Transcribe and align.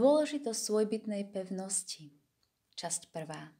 Dôležitosť 0.00 0.56
svojbytnej 0.56 1.28
pevnosti. 1.28 2.08
Časť 2.72 3.12
prvá. 3.12 3.52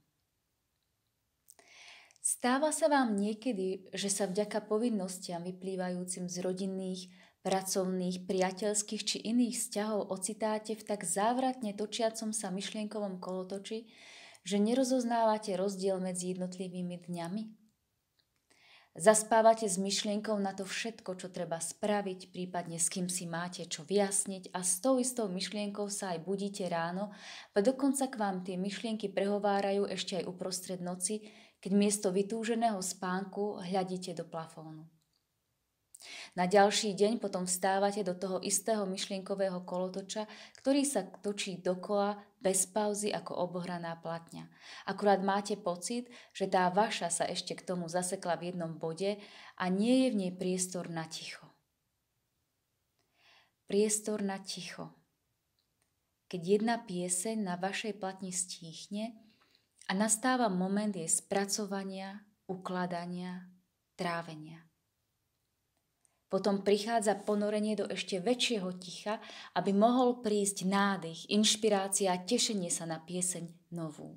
Stáva 2.24 2.72
sa 2.72 2.88
vám 2.88 3.12
niekedy, 3.12 3.92
že 3.92 4.08
sa 4.08 4.24
vďaka 4.24 4.64
povinnostiam 4.64 5.44
vyplývajúcim 5.44 6.32
z 6.32 6.36
rodinných, 6.40 7.12
pracovných, 7.44 8.24
priateľských 8.24 9.02
či 9.04 9.20
iných 9.20 9.60
vzťahov 9.60 10.08
ocitáte 10.08 10.72
v 10.72 10.80
tak 10.80 11.04
závratne 11.04 11.76
točiacom 11.76 12.32
sa 12.32 12.48
myšlienkovom 12.48 13.20
kolotoči, 13.20 13.92
že 14.40 14.56
nerozoznávate 14.56 15.60
rozdiel 15.60 16.00
medzi 16.00 16.32
jednotlivými 16.32 17.04
dňami? 17.04 17.42
Zaspávate 18.98 19.70
s 19.70 19.78
myšlienkou 19.78 20.34
na 20.42 20.50
to 20.50 20.66
všetko, 20.66 21.14
čo 21.14 21.30
treba 21.30 21.62
spraviť, 21.62 22.34
prípadne 22.34 22.74
s 22.74 22.90
kým 22.90 23.06
si 23.06 23.22
máte 23.22 23.62
čo 23.70 23.86
vyjasniť 23.86 24.50
a 24.50 24.66
s 24.66 24.82
tou 24.82 24.98
istou 24.98 25.30
myšlienkou 25.30 25.86
sa 25.86 26.18
aj 26.18 26.26
budíte 26.26 26.66
ráno, 26.66 27.14
a 27.54 27.58
dokonca 27.62 28.10
k 28.10 28.18
vám 28.18 28.42
tie 28.42 28.58
myšlienky 28.58 29.14
prehovárajú 29.14 29.86
ešte 29.86 30.18
aj 30.18 30.26
uprostred 30.26 30.82
noci, 30.82 31.22
keď 31.62 31.72
miesto 31.76 32.10
vytúženého 32.10 32.82
spánku 32.82 33.62
hľadíte 33.62 34.10
do 34.10 34.26
plafónu. 34.26 34.82
Na 36.32 36.48
ďalší 36.48 36.96
deň 36.96 37.20
potom 37.20 37.44
vstávate 37.44 38.00
do 38.00 38.16
toho 38.16 38.40
istého 38.40 38.88
myšlienkového 38.88 39.60
kolotoča, 39.68 40.24
ktorý 40.56 40.82
sa 40.88 41.04
točí 41.04 41.60
dokola 41.60 42.16
bez 42.40 42.64
pauzy 42.64 43.12
ako 43.12 43.36
obohraná 43.36 44.00
platňa. 44.00 44.48
Akurát 44.88 45.20
máte 45.20 45.60
pocit, 45.60 46.08
že 46.32 46.48
tá 46.48 46.72
vaša 46.72 47.12
sa 47.12 47.24
ešte 47.28 47.52
k 47.52 47.66
tomu 47.68 47.84
zasekla 47.92 48.40
v 48.40 48.52
jednom 48.52 48.80
bode 48.80 49.20
a 49.60 49.64
nie 49.68 50.06
je 50.06 50.08
v 50.08 50.18
nej 50.26 50.32
priestor 50.32 50.88
na 50.88 51.04
ticho. 51.04 51.44
Priestor 53.68 54.24
na 54.24 54.40
ticho. 54.40 54.96
Keď 56.30 56.40
jedna 56.42 56.80
pieseň 56.80 57.36
na 57.42 57.54
vašej 57.58 57.98
platni 57.98 58.32
stíchne 58.32 59.18
a 59.90 59.92
nastáva 59.92 60.48
moment 60.48 60.94
jej 60.94 61.10
spracovania, 61.10 62.22
ukladania, 62.46 63.50
trávenia. 63.98 64.69
Potom 66.30 66.62
prichádza 66.62 67.18
ponorenie 67.18 67.74
do 67.74 67.90
ešte 67.90 68.22
väčšieho 68.22 68.70
ticha, 68.78 69.18
aby 69.58 69.74
mohol 69.74 70.22
prísť 70.22 70.62
nádych, 70.62 71.26
inšpirácia 71.26 72.14
a 72.14 72.22
tešenie 72.22 72.70
sa 72.70 72.86
na 72.86 73.02
pieseň 73.02 73.50
novú. 73.74 74.14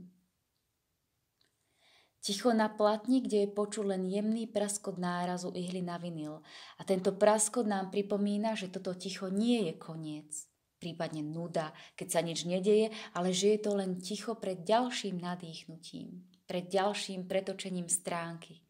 Ticho 2.24 2.54
na 2.54 2.70
platni, 2.70 3.20
kde 3.20 3.44
je 3.44 3.50
počul 3.52 3.92
len 3.92 4.08
jemný 4.08 4.48
praskot 4.48 4.96
nárazu 4.96 5.52
ihly 5.58 5.84
na 5.84 6.00
vinyl. 6.00 6.40
A 6.80 6.88
tento 6.88 7.18
praskot 7.18 7.68
nám 7.68 7.92
pripomína, 7.92 8.56
že 8.56 8.70
toto 8.70 8.96
ticho 8.96 9.28
nie 9.28 9.68
je 9.68 9.74
koniec, 9.76 10.32
prípadne 10.80 11.26
nuda, 11.26 11.74
keď 11.98 12.08
sa 12.08 12.22
nič 12.22 12.46
nedeje, 12.46 12.94
ale 13.18 13.34
že 13.34 13.58
je 13.58 13.60
to 13.60 13.76
len 13.76 14.00
ticho 14.00 14.38
pred 14.40 14.62
ďalším 14.62 15.20
nadýchnutím, 15.20 16.30
pred 16.46 16.70
ďalším 16.70 17.26
pretočením 17.28 17.90
stránky, 17.92 18.64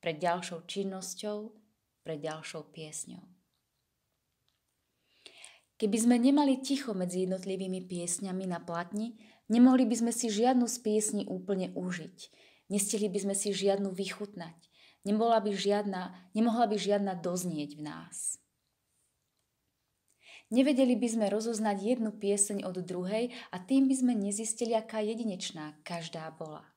pred 0.00 0.16
ďalšou 0.16 0.64
činnosťou, 0.64 1.63
pred 2.04 2.20
ďalšou 2.20 2.68
piesňou. 2.70 3.24
Keby 5.74 5.98
sme 5.98 6.16
nemali 6.20 6.62
ticho 6.62 6.94
medzi 6.94 7.26
jednotlivými 7.26 7.82
piesňami 7.88 8.46
na 8.46 8.62
platni, 8.62 9.18
nemohli 9.50 9.88
by 9.88 10.06
sme 10.06 10.12
si 10.14 10.30
žiadnu 10.30 10.70
z 10.70 10.76
piesní 10.84 11.22
úplne 11.26 11.74
užiť. 11.74 12.30
Nestihli 12.70 13.10
by 13.10 13.18
sme 13.24 13.34
si 13.34 13.50
žiadnu 13.50 13.90
vychutnať. 13.90 14.54
Nemohla 15.04 15.42
by 15.42 15.50
žiadna, 15.50 16.14
nemohla 16.32 16.70
by 16.70 16.76
žiadna 16.78 17.12
doznieť 17.18 17.76
v 17.76 17.82
nás. 17.84 18.38
Nevedeli 20.52 20.94
by 20.94 21.08
sme 21.08 21.26
rozoznať 21.32 21.76
jednu 21.82 22.14
pieseň 22.14 22.62
od 22.62 22.78
druhej 22.84 23.34
a 23.50 23.56
tým 23.58 23.90
by 23.90 23.94
sme 23.96 24.12
nezistili, 24.14 24.76
aká 24.76 25.02
jedinečná 25.02 25.74
každá 25.82 26.30
bola 26.30 26.73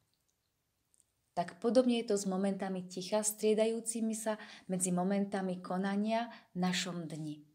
tak 1.38 1.62
podobne 1.62 2.02
je 2.02 2.10
to 2.10 2.16
s 2.18 2.26
momentami 2.26 2.90
ticha, 2.90 3.22
striedajúcimi 3.22 4.18
sa 4.18 4.42
medzi 4.66 4.90
momentami 4.90 5.62
konania 5.62 6.34
v 6.58 6.66
našom 6.66 7.06
dni. 7.06 7.46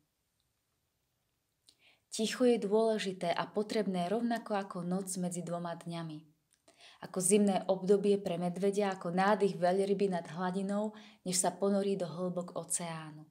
Ticho 2.07 2.47
je 2.47 2.63
dôležité 2.63 3.35
a 3.35 3.43
potrebné 3.51 4.07
rovnako 4.07 4.55
ako 4.55 4.79
noc 4.87 5.11
medzi 5.19 5.43
dvoma 5.43 5.75
dňami. 5.75 6.23
Ako 7.03 7.19
zimné 7.19 7.67
obdobie 7.67 8.23
pre 8.23 8.39
medvedia, 8.39 8.95
ako 8.95 9.11
nádych 9.11 9.59
veľryby 9.59 10.15
nad 10.15 10.31
hladinou, 10.31 10.95
než 11.27 11.43
sa 11.43 11.51
ponorí 11.51 11.99
do 11.99 12.07
hĺbok 12.07 12.55
oceánu. 12.55 13.27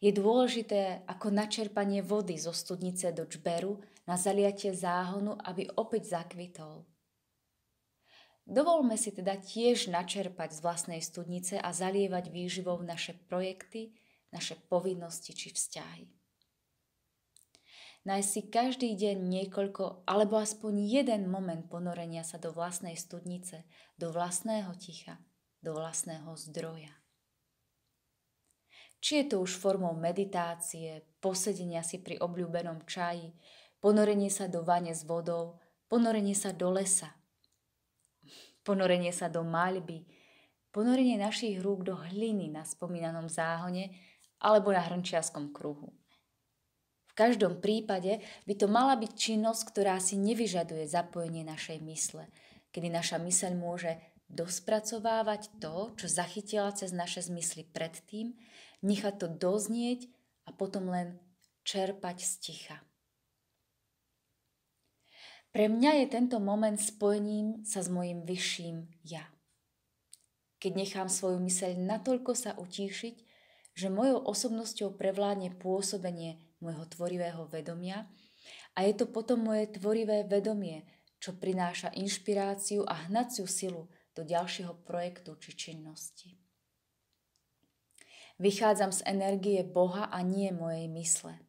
Je 0.00 0.16
dôležité 0.16 1.04
ako 1.04 1.28
načerpanie 1.28 2.00
vody 2.00 2.40
zo 2.40 2.56
studnice 2.56 3.12
do 3.12 3.28
čberu 3.28 3.84
na 4.08 4.16
zaliatie 4.16 4.72
záhonu, 4.72 5.36
aby 5.44 5.68
opäť 5.76 6.16
zakvitol– 6.16 6.88
Dovolme 8.46 8.94
si 8.94 9.10
teda 9.10 9.34
tiež 9.42 9.90
načerpať 9.90 10.54
z 10.54 10.62
vlastnej 10.62 11.02
studnice 11.02 11.58
a 11.58 11.74
zalievať 11.74 12.30
výživou 12.30 12.78
naše 12.78 13.18
projekty, 13.26 13.90
naše 14.30 14.54
povinnosti 14.70 15.34
či 15.34 15.50
vzťahy. 15.50 16.06
Nájsť 18.06 18.28
si 18.30 18.40
každý 18.46 18.94
deň 18.94 19.18
niekoľko 19.18 20.06
alebo 20.06 20.38
aspoň 20.38 20.78
jeden 20.78 21.26
moment 21.26 21.66
ponorenia 21.66 22.22
sa 22.22 22.38
do 22.38 22.54
vlastnej 22.54 22.94
studnice, 22.94 23.66
do 23.98 24.14
vlastného 24.14 24.70
ticha, 24.78 25.18
do 25.58 25.74
vlastného 25.74 26.30
zdroja. 26.38 26.94
Či 29.02 29.12
je 29.22 29.24
to 29.26 29.42
už 29.42 29.58
formou 29.58 29.98
meditácie, 29.98 31.02
posedenia 31.18 31.82
si 31.82 31.98
pri 31.98 32.22
obľúbenom 32.22 32.86
čaji, 32.86 33.34
ponorenie 33.82 34.30
sa 34.30 34.46
do 34.46 34.62
vane 34.62 34.94
s 34.94 35.02
vodou, 35.02 35.58
ponorenie 35.90 36.38
sa 36.38 36.54
do 36.54 36.70
lesa– 36.70 37.10
ponorenie 38.66 39.14
sa 39.14 39.30
do 39.30 39.46
maľby, 39.46 40.02
ponorenie 40.74 41.16
našich 41.16 41.62
rúk 41.62 41.86
do 41.86 41.94
hliny 41.94 42.50
na 42.50 42.66
spomínanom 42.66 43.30
záhone 43.30 43.94
alebo 44.42 44.74
na 44.74 44.82
hrnčiaskom 44.82 45.54
kruhu. 45.54 45.94
V 47.06 47.12
každom 47.14 47.64
prípade 47.64 48.20
by 48.44 48.54
to 48.58 48.66
mala 48.68 48.98
byť 49.00 49.12
činnosť, 49.16 49.62
ktorá 49.72 49.96
si 50.02 50.20
nevyžaduje 50.20 50.84
zapojenie 50.84 51.48
našej 51.48 51.80
mysle, 51.80 52.28
kedy 52.74 52.92
naša 52.92 53.16
myseľ 53.16 53.52
môže 53.56 53.96
dospracovávať 54.28 55.48
to, 55.62 55.96
čo 55.96 56.06
zachytila 56.10 56.74
cez 56.76 56.92
naše 56.92 57.24
zmysly 57.24 57.64
predtým, 57.64 58.36
nechať 58.84 59.14
to 59.16 59.26
doznieť 59.32 60.10
a 60.44 60.52
potom 60.52 60.92
len 60.92 61.16
čerpať 61.64 62.20
z 62.20 62.32
ticha. 62.42 62.85
Pre 65.56 65.72
mňa 65.72 66.04
je 66.04 66.06
tento 66.12 66.36
moment 66.36 66.76
spojením 66.76 67.64
sa 67.64 67.80
s 67.80 67.88
mojim 67.88 68.28
vyšším 68.28 68.92
ja. 69.08 69.24
Keď 70.60 70.72
nechám 70.76 71.08
svoju 71.08 71.40
myseľ 71.40 71.80
natoľko 71.80 72.36
sa 72.36 72.52
utíšiť, 72.60 73.16
že 73.72 73.88
mojou 73.88 74.20
osobnosťou 74.20 75.00
prevládne 75.00 75.56
pôsobenie 75.56 76.36
môjho 76.60 76.84
tvorivého 76.92 77.48
vedomia 77.48 78.04
a 78.76 78.84
je 78.84 79.00
to 79.00 79.08
potom 79.08 79.48
moje 79.48 79.72
tvorivé 79.72 80.28
vedomie, 80.28 80.84
čo 81.24 81.32
prináša 81.40 81.88
inšpiráciu 81.96 82.84
a 82.84 83.08
hnaciu 83.08 83.48
silu 83.48 83.88
do 84.12 84.28
ďalšieho 84.28 84.84
projektu 84.84 85.40
či 85.40 85.56
činnosti. 85.56 86.36
Vychádzam 88.36 88.92
z 88.92 89.08
energie 89.08 89.64
Boha 89.64 90.12
a 90.12 90.20
nie 90.20 90.52
mojej 90.52 90.84
mysle. 90.92 91.40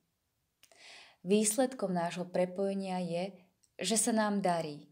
Výsledkom 1.28 1.92
nášho 1.92 2.24
prepojenia 2.24 3.04
je, 3.04 3.47
že 3.78 3.96
sa 3.96 4.12
nám 4.14 4.42
darí. 4.42 4.90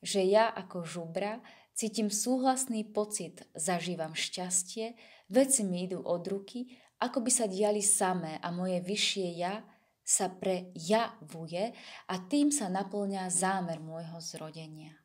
Že 0.00 0.20
ja 0.30 0.46
ako 0.48 0.86
žubra 0.86 1.42
cítim 1.74 2.08
súhlasný 2.08 2.88
pocit, 2.88 3.44
zažívam 3.52 4.14
šťastie, 4.16 4.96
veci 5.28 5.66
mi 5.66 5.84
idú 5.84 6.00
od 6.00 6.22
ruky, 6.24 6.70
ako 7.02 7.24
by 7.24 7.30
sa 7.32 7.46
diali 7.50 7.82
samé 7.82 8.38
a 8.40 8.48
moje 8.54 8.80
vyššie 8.80 9.28
ja 9.36 9.64
sa 10.00 10.28
prejavuje 10.28 11.72
a 12.08 12.14
tým 12.26 12.50
sa 12.50 12.66
naplňa 12.66 13.30
zámer 13.30 13.78
môjho 13.78 14.18
zrodenia. 14.18 14.96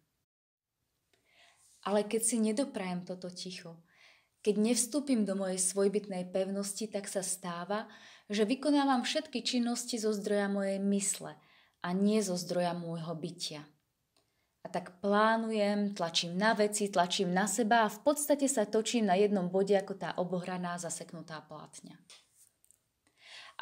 Ale 1.86 2.02
keď 2.10 2.22
si 2.26 2.42
nedoprajem 2.42 3.06
toto 3.06 3.30
ticho, 3.30 3.86
keď 4.42 4.58
nevstúpim 4.62 5.26
do 5.26 5.38
mojej 5.38 5.62
svojbytnej 5.62 6.34
pevnosti, 6.34 6.90
tak 6.90 7.06
sa 7.10 7.22
stáva, 7.22 7.86
že 8.30 8.46
vykonávam 8.46 9.06
všetky 9.06 9.46
činnosti 9.46 9.98
zo 9.98 10.14
zdroja 10.14 10.50
mojej 10.50 10.78
mysle– 10.82 11.34
a 11.86 11.94
nie 11.94 12.18
zo 12.26 12.34
zdroja 12.34 12.74
môjho 12.74 13.14
bytia. 13.14 13.62
A 14.66 14.68
tak 14.74 14.98
plánujem, 14.98 15.94
tlačím 15.94 16.34
na 16.42 16.58
veci, 16.58 16.90
tlačím 16.90 17.30
na 17.30 17.46
seba 17.46 17.86
a 17.86 17.94
v 17.94 18.02
podstate 18.02 18.50
sa 18.50 18.66
točím 18.66 19.06
na 19.06 19.14
jednom 19.14 19.46
bode 19.46 19.78
ako 19.78 19.94
tá 19.94 20.18
obohraná 20.18 20.74
zaseknutá 20.82 21.46
plátňa. 21.46 21.94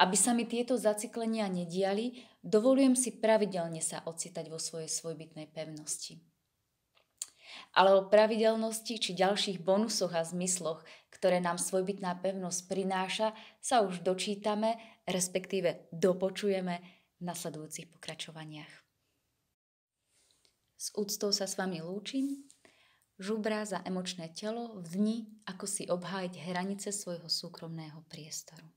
Aby 0.00 0.16
sa 0.16 0.32
mi 0.32 0.48
tieto 0.48 0.80
zaciklenia 0.80 1.44
nediali, 1.52 2.24
dovolujem 2.40 2.96
si 2.96 3.12
pravidelne 3.20 3.84
sa 3.84 4.00
ocitať 4.08 4.48
vo 4.48 4.56
svojej 4.56 4.88
svojbytnej 4.88 5.52
pevnosti. 5.52 6.24
Ale 7.76 7.92
o 7.92 8.08
pravidelnosti 8.08 8.96
či 8.96 9.12
ďalších 9.12 9.60
bonusoch 9.60 10.16
a 10.16 10.24
zmysloch, 10.24 10.82
ktoré 11.12 11.38
nám 11.38 11.60
svojbytná 11.60 12.16
pevnosť 12.24 12.60
prináša, 12.66 13.36
sa 13.60 13.84
už 13.84 14.00
dočítame, 14.00 14.80
respektíve 15.04 15.92
dopočujeme 15.92 17.03
nasledujúcich 17.24 17.88
pokračovaniach. 17.90 18.84
S 20.76 20.92
úctou 20.92 21.32
sa 21.32 21.48
s 21.48 21.56
vami 21.56 21.80
lúčim. 21.80 22.44
Žubra 23.16 23.64
za 23.64 23.80
emočné 23.86 24.28
telo 24.36 24.76
v 24.82 24.86
dni, 24.90 25.18
ako 25.48 25.64
si 25.64 25.88
obhájiť 25.88 26.34
hranice 26.44 26.92
svojho 26.92 27.30
súkromného 27.30 28.04
priestoru. 28.10 28.68